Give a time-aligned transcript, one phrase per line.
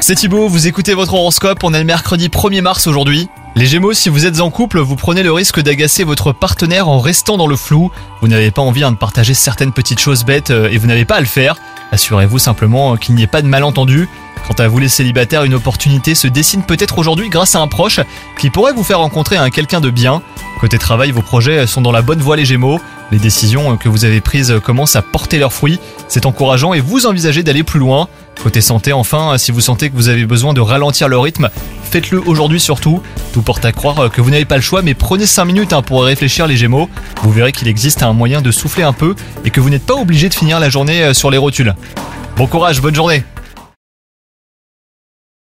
[0.00, 3.28] C'est Thibaut, vous écoutez votre horoscope, on est le mercredi 1er mars aujourd'hui.
[3.54, 6.98] Les Gémeaux, si vous êtes en couple, vous prenez le risque d'agacer votre partenaire en
[6.98, 7.90] restant dans le flou.
[8.22, 11.04] Vous n'avez pas envie hein, de partager certaines petites choses bêtes euh, et vous n'avez
[11.04, 11.56] pas à le faire.
[11.90, 14.08] Assurez-vous simplement qu'il n'y ait pas de malentendu.
[14.48, 18.00] Quant à vous les célibataires, une opportunité se dessine peut-être aujourd'hui grâce à un proche
[18.38, 20.22] qui pourrait vous faire rencontrer un quelqu'un de bien.
[20.62, 22.80] Côté travail, vos projets sont dans la bonne voie les Gémeaux.
[23.10, 25.80] Les décisions que vous avez prises commencent à porter leurs fruits.
[26.06, 28.06] C'est encourageant et vous envisagez d'aller plus loin.
[28.44, 31.50] Côté santé, enfin, si vous sentez que vous avez besoin de ralentir le rythme,
[31.90, 33.02] faites-le aujourd'hui surtout.
[33.32, 35.82] Tout porte à croire que vous n'avez pas le choix, mais prenez 5 minutes hein,
[35.82, 36.88] pour réfléchir les Gémeaux.
[37.24, 39.96] Vous verrez qu'il existe un moyen de souffler un peu et que vous n'êtes pas
[39.96, 41.74] obligé de finir la journée euh, sur les rotules.
[42.36, 43.24] Bon courage, bonne journée